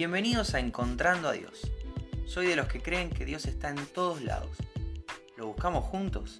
Bienvenidos 0.00 0.54
a 0.54 0.60
Encontrando 0.60 1.28
a 1.28 1.32
Dios. 1.32 1.70
Soy 2.24 2.46
de 2.46 2.56
los 2.56 2.68
que 2.68 2.80
creen 2.80 3.10
que 3.10 3.26
Dios 3.26 3.44
está 3.44 3.68
en 3.68 3.84
todos 3.84 4.22
lados. 4.22 4.56
¿Lo 5.36 5.48
buscamos 5.48 5.84
juntos? 5.84 6.38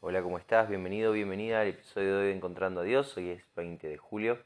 Hola, 0.00 0.22
¿cómo 0.22 0.36
estás? 0.36 0.68
Bienvenido, 0.68 1.12
bienvenida 1.12 1.62
al 1.62 1.68
episodio 1.68 2.08
de 2.08 2.20
hoy 2.20 2.26
de 2.26 2.34
Encontrando 2.34 2.82
a 2.82 2.84
Dios. 2.84 3.16
Hoy 3.16 3.30
es 3.30 3.42
20 3.56 3.88
de 3.88 3.96
julio 3.96 4.38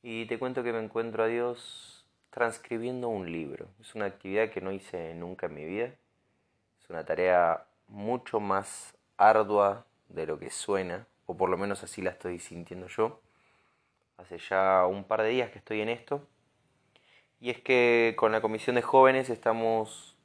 y 0.00 0.26
te 0.26 0.38
cuento 0.38 0.62
que 0.62 0.72
me 0.72 0.78
encuentro 0.78 1.24
a 1.24 1.26
Dios 1.26 2.06
transcribiendo 2.30 3.08
un 3.08 3.32
libro. 3.32 3.66
Es 3.80 3.96
una 3.96 4.04
actividad 4.04 4.50
que 4.50 4.60
no 4.60 4.70
hice 4.70 5.12
nunca 5.16 5.46
en 5.46 5.54
mi 5.54 5.64
vida. 5.64 5.86
Es 6.80 6.88
una 6.88 7.04
tarea 7.04 7.64
mucho 7.88 8.38
más 8.38 8.94
ardua 9.16 9.86
de 10.08 10.24
lo 10.24 10.38
que 10.38 10.52
suena, 10.52 11.08
o 11.26 11.36
por 11.36 11.50
lo 11.50 11.58
menos 11.58 11.82
así 11.82 12.00
la 12.00 12.10
estoy 12.10 12.38
sintiendo 12.38 12.86
yo. 12.86 13.25
Hace 14.16 14.38
ya 14.38 14.86
un 14.86 15.04
par 15.04 15.22
de 15.22 15.28
días 15.28 15.50
que 15.50 15.58
estoy 15.58 15.80
en 15.80 15.88
esto. 15.88 16.26
Y 17.40 17.50
es 17.50 17.60
que 17.60 18.14
con 18.16 18.32
la 18.32 18.40
Comisión 18.40 18.76
de 18.76 18.82
Jóvenes 18.82 19.28
estamos 19.28 20.16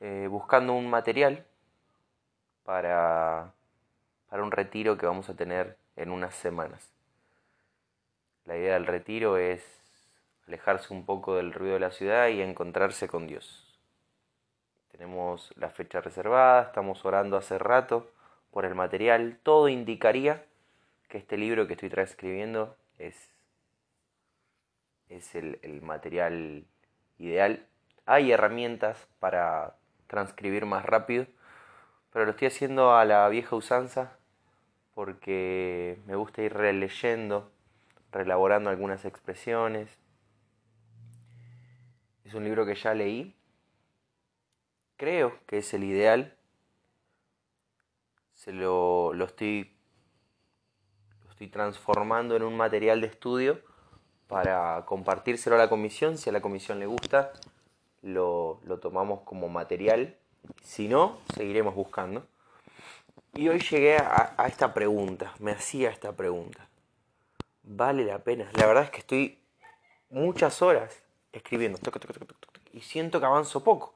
eh, 0.00 0.26
buscando 0.30 0.74
un 0.74 0.90
material 0.90 1.46
para, 2.64 3.54
para 4.28 4.42
un 4.42 4.50
retiro 4.50 4.98
que 4.98 5.06
vamos 5.06 5.28
a 5.28 5.36
tener 5.36 5.78
en 5.96 6.10
unas 6.10 6.34
semanas. 6.34 6.92
La 8.44 8.56
idea 8.56 8.74
del 8.74 8.86
retiro 8.86 9.38
es 9.38 9.64
alejarse 10.46 10.92
un 10.92 11.06
poco 11.06 11.36
del 11.36 11.52
ruido 11.52 11.74
de 11.74 11.80
la 11.80 11.90
ciudad 11.90 12.28
y 12.28 12.42
encontrarse 12.42 13.08
con 13.08 13.26
Dios. 13.26 13.80
Tenemos 14.90 15.52
la 15.56 15.70
fecha 15.70 16.00
reservada, 16.00 16.62
estamos 16.62 17.04
orando 17.04 17.36
hace 17.36 17.58
rato 17.58 18.10
por 18.50 18.64
el 18.64 18.74
material. 18.74 19.38
Todo 19.42 19.68
indicaría 19.68 20.44
que 21.08 21.18
este 21.18 21.36
libro 21.36 21.66
que 21.66 21.72
estoy 21.72 21.88
transcribiendo 21.88 22.76
es, 22.98 23.30
es 25.08 25.34
el, 25.34 25.58
el 25.62 25.82
material 25.82 26.66
ideal. 27.18 27.66
Hay 28.06 28.32
herramientas 28.32 29.08
para 29.18 29.76
transcribir 30.06 30.66
más 30.66 30.84
rápido, 30.84 31.26
pero 32.12 32.24
lo 32.24 32.32
estoy 32.32 32.48
haciendo 32.48 32.94
a 32.94 33.04
la 33.04 33.28
vieja 33.28 33.56
usanza 33.56 34.18
porque 34.94 35.98
me 36.06 36.14
gusta 36.14 36.42
ir 36.42 36.54
releyendo, 36.54 37.50
relaborando 38.12 38.70
algunas 38.70 39.04
expresiones. 39.04 39.98
Es 42.24 42.34
un 42.34 42.44
libro 42.44 42.64
que 42.64 42.76
ya 42.76 42.94
leí. 42.94 43.36
Creo 44.96 45.38
que 45.46 45.58
es 45.58 45.74
el 45.74 45.84
ideal. 45.84 46.36
Se 48.32 48.52
lo, 48.52 49.12
lo 49.14 49.24
estoy 49.24 49.73
estoy 51.34 51.48
transformando 51.48 52.36
en 52.36 52.44
un 52.44 52.56
material 52.56 53.00
de 53.00 53.08
estudio 53.08 53.60
para 54.28 54.84
compartírselo 54.86 55.56
a 55.56 55.58
la 55.58 55.68
comisión. 55.68 56.16
Si 56.16 56.30
a 56.30 56.32
la 56.32 56.40
comisión 56.40 56.78
le 56.78 56.86
gusta, 56.86 57.32
lo, 58.02 58.60
lo 58.64 58.78
tomamos 58.78 59.22
como 59.22 59.48
material. 59.48 60.16
Si 60.62 60.86
no, 60.86 61.18
seguiremos 61.34 61.74
buscando. 61.74 62.24
Y 63.34 63.48
hoy 63.48 63.58
llegué 63.58 63.96
a, 63.96 64.36
esta 64.46 64.72
pregunta, 64.72 65.34
me 65.40 65.50
hacía 65.50 65.90
esta 65.90 66.12
pregunta. 66.12 66.68
¿Vale 67.64 68.04
la 68.04 68.20
pena? 68.20 68.48
La 68.52 68.66
verdad 68.66 68.84
es 68.84 68.90
que 68.90 68.98
estoy 68.98 69.40
muchas 70.10 70.62
horas 70.62 71.02
escribiendo 71.32 71.80
y 72.72 72.80
siento 72.80 73.18
que 73.18 73.26
avanzo 73.26 73.64
poco. 73.64 73.94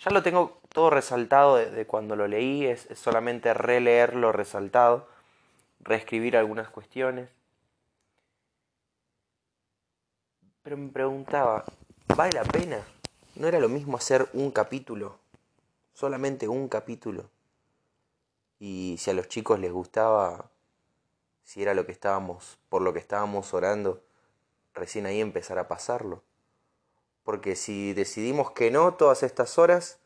Ya 0.00 0.10
lo 0.10 0.24
tengo 0.24 0.58
todo 0.70 0.90
resaltado 0.90 1.54
de, 1.54 1.70
de 1.70 1.86
cuando 1.86 2.16
lo 2.16 2.26
leí, 2.26 2.66
es, 2.66 2.90
es 2.90 2.98
solamente 2.98 3.54
releer 3.54 4.16
lo 4.16 4.32
resaltado 4.32 5.13
reescribir 5.84 6.36
algunas 6.36 6.68
cuestiones. 6.70 7.28
Pero 10.62 10.76
me 10.76 10.90
preguntaba, 10.90 11.64
¿vale 12.16 12.32
la 12.32 12.44
pena? 12.44 12.82
¿No 13.36 13.46
era 13.48 13.60
lo 13.60 13.68
mismo 13.68 13.96
hacer 13.96 14.28
un 14.32 14.50
capítulo? 14.50 15.18
Solamente 15.92 16.48
un 16.48 16.68
capítulo. 16.68 17.28
Y 18.58 18.96
si 18.98 19.10
a 19.10 19.14
los 19.14 19.28
chicos 19.28 19.60
les 19.60 19.72
gustaba, 19.72 20.50
si 21.42 21.62
era 21.62 21.74
lo 21.74 21.84
que 21.84 21.92
estábamos, 21.92 22.58
por 22.70 22.80
lo 22.80 22.94
que 22.94 22.98
estábamos 22.98 23.52
orando, 23.52 24.02
recién 24.72 25.04
ahí 25.04 25.20
empezar 25.20 25.58
a 25.58 25.68
pasarlo. 25.68 26.22
Porque 27.24 27.56
si 27.56 27.92
decidimos 27.92 28.52
que 28.52 28.70
no, 28.70 28.94
todas 28.94 29.22
estas 29.22 29.58
horas 29.58 29.98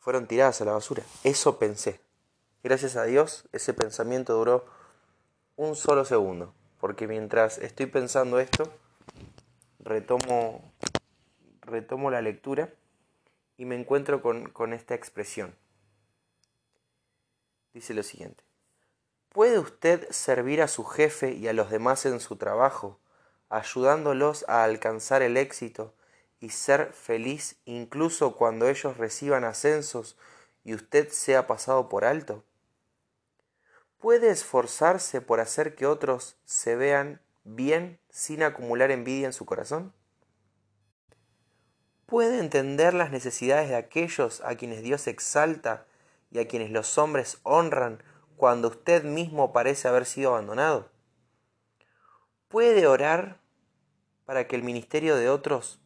fueron 0.00 0.26
tiradas 0.26 0.60
a 0.60 0.64
la 0.64 0.72
basura. 0.72 1.04
Eso 1.22 1.58
pensé. 1.58 2.00
Gracias 2.62 2.96
a 2.96 3.04
Dios, 3.04 3.48
ese 3.52 3.72
pensamiento 3.72 4.34
duró 4.34 4.66
un 5.56 5.76
solo 5.76 6.04
segundo, 6.04 6.52
porque 6.78 7.08
mientras 7.08 7.56
estoy 7.56 7.86
pensando 7.86 8.38
esto, 8.38 8.70
retomo, 9.78 10.70
retomo 11.62 12.10
la 12.10 12.20
lectura 12.20 12.68
y 13.56 13.64
me 13.64 13.76
encuentro 13.76 14.20
con, 14.20 14.50
con 14.50 14.74
esta 14.74 14.94
expresión. 14.94 15.56
Dice 17.72 17.94
lo 17.94 18.02
siguiente. 18.02 18.44
¿Puede 19.30 19.58
usted 19.58 20.06
servir 20.10 20.60
a 20.60 20.68
su 20.68 20.84
jefe 20.84 21.32
y 21.32 21.48
a 21.48 21.54
los 21.54 21.70
demás 21.70 22.04
en 22.04 22.20
su 22.20 22.36
trabajo, 22.36 22.98
ayudándolos 23.48 24.44
a 24.48 24.64
alcanzar 24.64 25.22
el 25.22 25.38
éxito 25.38 25.94
y 26.40 26.50
ser 26.50 26.92
feliz 26.92 27.56
incluso 27.64 28.36
cuando 28.36 28.68
ellos 28.68 28.98
reciban 28.98 29.44
ascensos 29.44 30.18
y 30.62 30.74
usted 30.74 31.08
sea 31.08 31.46
pasado 31.46 31.88
por 31.88 32.04
alto? 32.04 32.44
¿Puede 34.00 34.30
esforzarse 34.30 35.20
por 35.20 35.40
hacer 35.40 35.74
que 35.74 35.84
otros 35.86 36.38
se 36.46 36.74
vean 36.74 37.20
bien 37.44 38.00
sin 38.08 38.42
acumular 38.42 38.90
envidia 38.90 39.26
en 39.26 39.34
su 39.34 39.44
corazón? 39.44 39.92
¿Puede 42.06 42.38
entender 42.38 42.94
las 42.94 43.10
necesidades 43.10 43.68
de 43.68 43.76
aquellos 43.76 44.40
a 44.40 44.54
quienes 44.54 44.82
Dios 44.82 45.06
exalta 45.06 45.86
y 46.30 46.38
a 46.38 46.48
quienes 46.48 46.70
los 46.70 46.96
hombres 46.96 47.40
honran 47.42 48.02
cuando 48.36 48.68
usted 48.68 49.04
mismo 49.04 49.52
parece 49.52 49.86
haber 49.86 50.06
sido 50.06 50.30
abandonado? 50.30 50.90
¿Puede 52.48 52.86
orar 52.86 53.38
para 54.24 54.48
que 54.48 54.56
el 54.56 54.62
ministerio 54.62 55.14
de 55.14 55.28
otros 55.28 55.78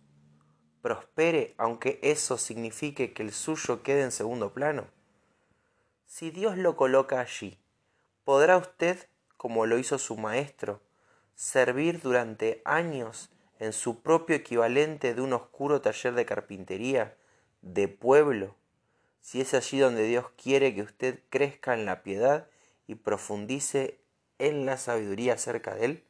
prospere 0.83 1.57
aunque 1.59 1.99
eso 2.01 2.39
signifique 2.39 3.13
que 3.13 3.25
el 3.25 3.33
suyo 3.33 3.83
quede 3.83 4.03
en 4.03 4.13
segundo 4.13 4.55
plano? 4.55 4.87
Si 6.07 6.31
Dios 6.31 6.57
lo 6.57 6.77
coloca 6.77 7.19
allí, 7.19 7.59
¿Podrá 8.25 8.57
usted, 8.57 9.07
como 9.37 9.67
lo 9.67 9.79
hizo 9.79 9.99
su 9.99 10.17
maestro, 10.17 10.81
servir 11.35 12.01
durante 12.01 12.62
años 12.65 13.31
en 13.59 13.75
su 13.75 14.01
propio 14.01 14.35
equivalente 14.35 15.15
de 15.15 15.21
un 15.21 15.35
oscuro 15.35 15.83
taller 15.83 16.15
de 16.15 16.25
carpintería, 16.25 17.17
de 17.61 17.87
pueblo, 17.87 18.57
si 19.21 19.43
es 19.43 19.53
allí 19.53 19.79
donde 19.79 20.05
Dios 20.05 20.31
quiere 20.43 20.75
que 20.75 20.83
usted 20.83 21.21
crezca 21.29 21.75
en 21.75 21.84
la 21.84 22.03
piedad 22.03 22.49
y 22.87 22.95
profundice 22.95 24.01
en 24.39 24.65
la 24.65 24.79
sabiduría 24.79 25.34
acerca 25.34 25.75
de 25.75 25.84
Él? 25.84 26.05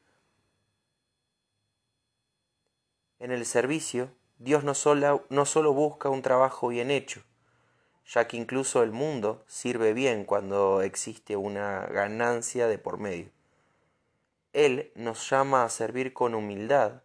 En 3.19 3.33
el 3.33 3.45
servicio, 3.45 4.11
Dios 4.39 4.63
no 4.63 4.75
solo, 4.75 5.25
no 5.31 5.47
solo 5.47 5.73
busca 5.73 6.11
un 6.11 6.23
trabajo 6.23 6.69
bien 6.69 6.93
hecho, 6.93 7.23
ya 8.07 8.27
que 8.29 8.37
incluso 8.37 8.83
el 8.83 8.93
mundo 8.93 9.43
sirve 9.47 9.95
bien 9.95 10.25
cuando 10.25 10.83
existe 10.83 11.37
una 11.37 11.87
ganancia 11.87 12.67
de 12.69 12.79
por 12.79 12.99
medio. 12.99 13.31
Él 14.53 14.93
nos 14.95 15.29
llama 15.29 15.65
a 15.65 15.69
servir 15.69 16.13
con 16.13 16.35
humildad, 16.35 17.03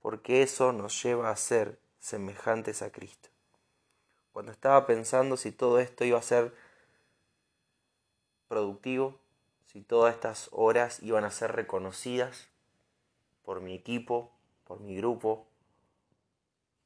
porque 0.00 0.42
eso 0.42 0.72
nos 0.72 1.02
lleva 1.02 1.30
a 1.30 1.36
ser 1.36 1.78
semejantes 1.98 2.82
a 2.82 2.90
Cristo. 2.90 3.30
Cuando 4.32 4.52
estaba 4.52 4.86
pensando 4.86 5.36
si 5.36 5.52
todo 5.52 5.78
esto 5.78 6.04
iba 6.04 6.18
a 6.18 6.22
ser 6.22 6.52
productivo, 8.48 9.18
si 9.72 9.80
todas 9.80 10.14
estas 10.14 10.48
horas 10.52 11.02
iban 11.02 11.24
a 11.24 11.30
ser 11.30 11.52
reconocidas 11.52 12.48
por 13.44 13.60
mi 13.60 13.74
equipo, 13.74 14.30
por 14.64 14.80
mi 14.80 14.96
grupo, 14.96 15.46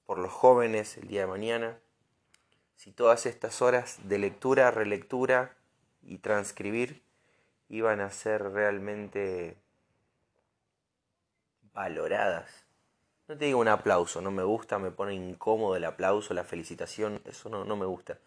por 0.06 0.18
los 0.18 0.32
jóvenes 0.32 0.96
el 0.96 1.08
día 1.08 1.22
de 1.22 1.26
mañana, 1.26 1.78
si 2.78 2.92
todas 2.92 3.26
estas 3.26 3.60
horas 3.60 3.98
de 4.04 4.18
lectura, 4.18 4.70
relectura 4.70 5.56
y 6.00 6.18
transcribir 6.18 7.02
iban 7.68 8.00
a 8.00 8.08
ser 8.08 8.52
realmente 8.52 9.56
valoradas. 11.74 12.66
No 13.26 13.36
te 13.36 13.46
digo 13.46 13.58
un 13.58 13.66
aplauso, 13.66 14.20
no 14.20 14.30
me 14.30 14.44
gusta, 14.44 14.78
me 14.78 14.92
pone 14.92 15.14
incómodo 15.14 15.74
el 15.74 15.84
aplauso, 15.84 16.34
la 16.34 16.44
felicitación, 16.44 17.20
eso 17.24 17.48
no, 17.48 17.64
no 17.64 17.76
me 17.76 17.84
gusta. 17.84 18.20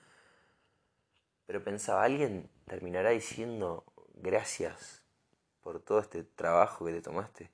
Pero 1.47 1.63
pensaba, 1.63 2.03
alguien 2.03 2.49
terminará 2.65 3.11
diciendo 3.11 3.85
gracias 4.15 5.01
por 5.61 5.79
todo 5.79 5.99
este 5.99 6.25
trabajo 6.25 6.85
que 6.85 6.91
te 6.91 7.01
tomaste. 7.01 7.49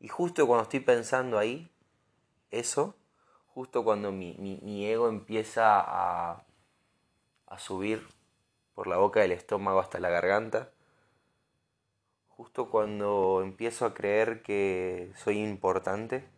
Y 0.00 0.08
justo 0.08 0.44
cuando 0.48 0.64
estoy 0.64 0.80
pensando 0.80 1.38
ahí, 1.38 1.70
eso, 2.50 2.96
justo 3.56 3.84
cuando 3.84 4.12
mi, 4.12 4.34
mi, 4.34 4.86
ego 4.86 5.08
empieza 5.08 5.80
a, 5.80 6.44
a 7.46 7.58
subir 7.58 8.06
por 8.74 8.86
la 8.86 8.98
boca 8.98 9.20
del 9.20 9.32
estómago 9.32 9.80
hasta 9.80 9.98
la 9.98 10.10
garganta, 10.10 10.72
justo 12.28 12.68
cuando 12.68 13.40
empiezo 13.42 13.86
a 13.86 13.94
creer 13.94 14.42
que 14.42 15.10
soy 15.16 15.38
importante, 15.38 16.28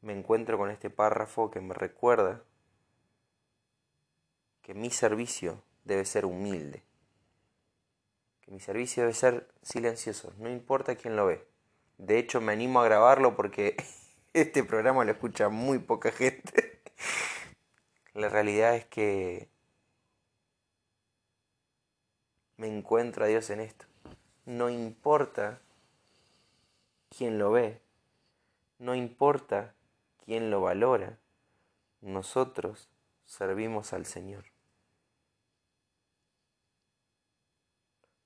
me 0.00 0.12
encuentro 0.12 0.58
con 0.58 0.70
este 0.70 0.90
párrafo 0.90 1.50
que 1.50 1.60
me 1.60 1.74
recuerda 1.74 2.44
que 4.62 4.74
mi 4.74 4.90
servicio 4.90 5.60
debe 5.82 6.04
ser 6.04 6.24
humilde, 6.24 6.84
que 8.42 8.52
mi 8.52 8.60
servicio 8.60 9.02
debe 9.02 9.14
ser 9.14 9.48
silencioso, 9.60 10.32
no 10.38 10.48
importa 10.48 10.94
quién 10.94 11.16
lo 11.16 11.26
ve. 11.26 11.44
De 11.98 12.18
hecho, 12.18 12.40
me 12.40 12.52
animo 12.52 12.80
a 12.80 12.84
grabarlo 12.84 13.34
porque 13.34 13.76
este 14.34 14.64
programa 14.64 15.04
lo 15.04 15.12
escucha 15.12 15.48
muy 15.48 15.78
poca 15.78 16.10
gente. 16.10 16.82
La 18.14 18.28
realidad 18.28 18.74
es 18.74 18.84
que 18.84 19.48
me 22.56 22.66
encuentro 22.66 23.24
a 23.24 23.28
Dios 23.28 23.48
en 23.50 23.60
esto. 23.60 23.86
No 24.44 24.70
importa 24.70 25.60
quién 27.16 27.38
lo 27.38 27.52
ve, 27.52 27.80
no 28.78 28.94
importa 28.94 29.74
quién 30.24 30.50
lo 30.50 30.60
valora, 30.60 31.18
nosotros 32.00 32.90
servimos 33.24 33.92
al 33.92 34.04
Señor. 34.04 34.44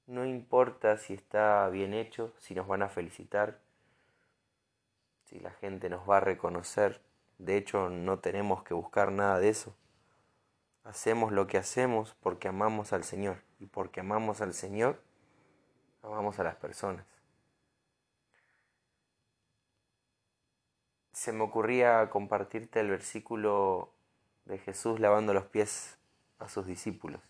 No 0.06 0.24
importa 0.24 0.96
si 0.96 1.12
está 1.12 1.68
bien 1.68 1.92
hecho, 1.92 2.32
si 2.38 2.54
nos 2.54 2.66
van 2.66 2.80
a 2.82 2.88
felicitar, 2.88 3.60
si 5.28 5.38
la 5.40 5.50
gente 5.50 5.90
nos 5.90 6.08
va 6.08 6.18
a 6.18 6.20
reconocer. 6.20 7.02
De 7.38 7.56
hecho, 7.56 7.90
no 7.90 8.18
tenemos 8.18 8.62
que 8.62 8.74
buscar 8.74 9.12
nada 9.12 9.38
de 9.38 9.50
eso. 9.50 9.74
Hacemos 10.84 11.32
lo 11.32 11.46
que 11.46 11.58
hacemos 11.58 12.16
porque 12.20 12.48
amamos 12.48 12.92
al 12.92 13.04
Señor. 13.04 13.42
Y 13.60 13.66
porque 13.66 14.00
amamos 14.00 14.40
al 14.40 14.54
Señor, 14.54 15.02
amamos 16.02 16.38
a 16.38 16.44
las 16.44 16.56
personas. 16.56 17.04
Se 21.12 21.32
me 21.32 21.42
ocurría 21.42 22.08
compartirte 22.10 22.80
el 22.80 22.90
versículo 22.90 23.92
de 24.44 24.58
Jesús 24.58 25.00
lavando 25.00 25.34
los 25.34 25.46
pies 25.46 25.98
a 26.38 26.48
sus 26.48 26.66
discípulos. 26.66 27.20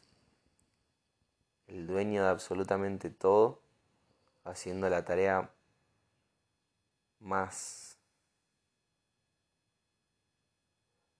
El 1.66 1.86
dueño 1.86 2.22
de 2.22 2.28
absolutamente 2.28 3.10
todo, 3.10 3.60
haciendo 4.44 4.88
la 4.90 5.04
tarea 5.04 5.50
más 7.20 7.87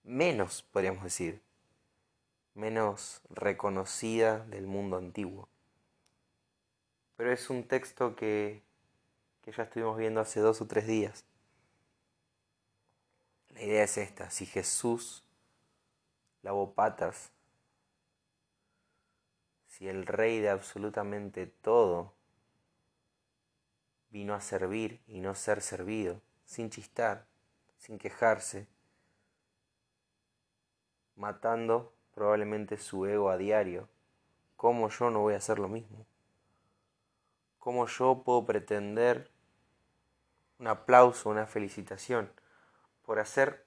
menos, 0.09 0.63
podríamos 0.63 1.05
decir, 1.05 1.43
menos 2.55 3.21
reconocida 3.29 4.41
del 4.47 4.67
mundo 4.67 4.97
antiguo. 4.97 5.49
Pero 7.17 7.31
es 7.31 7.51
un 7.51 7.69
texto 7.69 8.17
que, 8.17 8.63
que 9.43 9.53
ya 9.53 9.65
estuvimos 9.65 9.99
viendo 9.99 10.21
hace 10.21 10.41
dos 10.41 10.61
o 10.61 10.67
tres 10.67 10.87
días. 10.87 11.25
La 13.51 13.63
idea 13.63 13.85
es 13.85 13.99
esta, 13.99 14.31
si 14.31 14.47
Jesús 14.47 15.25
lavó 16.43 16.73
patas, 16.73 17.31
si 19.67 19.89
el 19.89 20.07
rey 20.07 20.41
de 20.41 20.49
absolutamente 20.49 21.47
todo 21.47 22.15
vino 24.11 24.35
a 24.35 24.41
servir 24.41 25.01
y 25.07 25.21
no 25.21 25.35
ser 25.35 25.61
servido, 25.61 26.23
sin 26.47 26.71
chistar, 26.71 27.27
sin 27.77 27.99
quejarse, 27.99 28.67
matando 31.19 31.93
probablemente 32.15 32.79
su 32.79 33.05
ego 33.07 33.31
a 33.31 33.37
diario. 33.37 33.89
¿Cómo 34.57 34.89
yo 34.89 35.11
no 35.11 35.21
voy 35.21 35.35
a 35.35 35.39
hacer 35.39 35.59
lo 35.59 35.69
mismo? 35.69 36.07
¿Cómo 37.59 37.87
yo 37.87 38.23
puedo 38.25 38.47
pretender 38.47 39.31
un 40.59 40.69
aplauso, 40.69 41.29
una 41.29 41.47
felicitación 41.47 42.33
por 43.05 43.19
hacer 43.19 43.67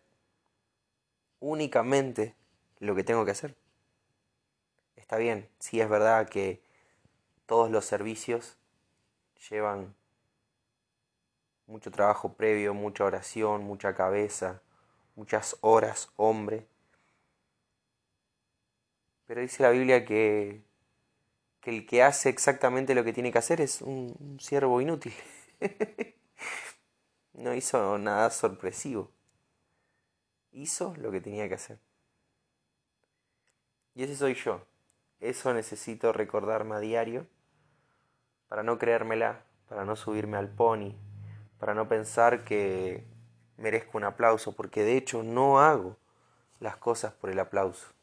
únicamente 1.39 2.35
lo 2.79 2.95
que 2.95 3.03
tengo 3.03 3.25
que 3.25 3.31
hacer? 3.31 3.55
Está 4.95 5.17
bien, 5.17 5.49
sí 5.59 5.81
es 5.81 5.89
verdad 5.89 6.27
que 6.27 6.63
todos 7.45 7.69
los 7.69 7.85
servicios 7.85 8.57
llevan 9.49 9.93
mucho 11.67 11.91
trabajo 11.91 12.33
previo, 12.33 12.73
mucha 12.73 13.03
oración, 13.05 13.63
mucha 13.63 13.93
cabeza, 13.93 14.61
muchas 15.15 15.57
horas, 15.61 16.11
hombre, 16.15 16.67
pero 19.31 19.39
dice 19.43 19.63
la 19.63 19.69
Biblia 19.69 20.03
que, 20.03 20.61
el 21.63 21.85
que 21.85 22.03
hace 22.03 22.27
exactamente 22.27 22.93
lo 22.93 23.05
que 23.05 23.13
tiene 23.13 23.31
que 23.31 23.37
hacer 23.37 23.61
es 23.61 23.81
un, 23.81 24.37
siervo 24.41 24.81
inútil. 24.81 25.13
no 27.35 27.53
hizo 27.55 27.97
nada 27.97 28.29
sorpresivo. 28.29 29.09
Hizo 30.51 30.93
lo 30.97 31.11
que 31.11 31.21
tenía 31.21 31.47
que 31.47 31.53
hacer. 31.53 31.79
Y 33.95 34.03
ese 34.03 34.17
soy 34.17 34.33
yo. 34.33 34.65
Eso 35.21 35.53
necesito 35.53 36.11
recordarme 36.11 36.75
a 36.75 36.79
diario 36.79 37.25
para 38.49 38.63
no 38.63 38.77
creérmela, 38.77 39.45
para 39.69 39.85
no 39.85 39.95
subirme 39.95 40.35
al 40.35 40.49
pony, 40.49 40.93
para 41.57 41.73
no 41.73 41.87
pensar 41.87 42.43
que 42.43 43.05
merezco 43.55 43.97
un 43.97 44.03
aplauso, 44.03 44.53
porque 44.57 44.83
de 44.83 44.97
hecho 44.97 45.23
no 45.23 45.61
hago 45.61 45.95
las 46.59 46.75
cosas 46.75 47.13
por 47.13 47.29
el 47.29 47.39
aplauso. 47.39 47.93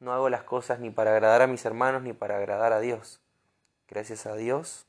No 0.00 0.12
hago 0.12 0.28
las 0.28 0.42
cosas 0.42 0.80
ni 0.80 0.90
para 0.90 1.12
agradar 1.12 1.42
a 1.42 1.46
mis 1.46 1.64
hermanos 1.64 2.02
ni 2.02 2.12
para 2.12 2.36
agradar 2.36 2.72
a 2.72 2.80
Dios. 2.80 3.20
Gracias 3.88 4.26
a 4.26 4.34
Dios 4.34 4.86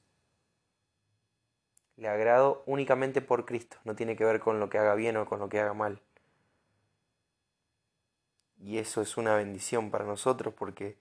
le 1.97 2.07
agrado 2.07 2.63
únicamente 2.67 3.21
por 3.21 3.45
Cristo. 3.45 3.77
No 3.83 3.95
tiene 3.95 4.15
que 4.15 4.23
ver 4.23 4.39
con 4.39 4.59
lo 4.59 4.69
que 4.69 4.77
haga 4.77 4.95
bien 4.95 5.17
o 5.17 5.25
con 5.25 5.39
lo 5.39 5.49
que 5.49 5.59
haga 5.59 5.73
mal. 5.73 5.99
Y 8.59 8.77
eso 8.77 9.01
es 9.01 9.17
una 9.17 9.35
bendición 9.35 9.91
para 9.91 10.05
nosotros 10.05 10.53
porque 10.53 10.95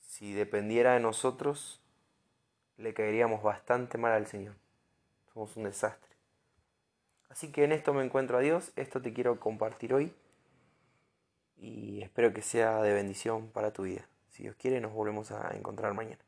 si 0.00 0.32
dependiera 0.34 0.94
de 0.94 1.00
nosotros, 1.00 1.80
le 2.76 2.92
caeríamos 2.92 3.42
bastante 3.42 3.98
mal 3.98 4.12
al 4.12 4.26
Señor. 4.26 4.54
Somos 5.32 5.56
un 5.56 5.64
desastre. 5.64 6.10
Así 7.28 7.52
que 7.52 7.64
en 7.64 7.72
esto 7.72 7.94
me 7.94 8.04
encuentro 8.04 8.38
a 8.38 8.40
Dios, 8.40 8.72
esto 8.74 9.00
te 9.00 9.12
quiero 9.12 9.38
compartir 9.38 9.94
hoy 9.94 10.12
y 11.60 12.02
espero 12.02 12.32
que 12.32 12.42
sea 12.42 12.80
de 12.82 12.92
bendición 12.92 13.50
para 13.50 13.72
tu 13.72 13.82
vida. 13.82 14.08
Si 14.28 14.44
Dios 14.44 14.56
quiere, 14.56 14.80
nos 14.80 14.92
volvemos 14.92 15.30
a 15.30 15.50
encontrar 15.56 15.94
mañana. 15.94 16.24